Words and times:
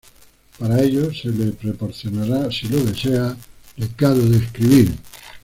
Para 0.57 0.81
ello, 0.81 1.13
se 1.13 1.27
le 1.29 1.51
proporcionará, 1.51 2.49
si 2.51 2.67
lo 2.69 2.83
desea, 2.83 3.37
recado 3.77 4.17
de 4.19 4.37
escribir. 4.39 4.95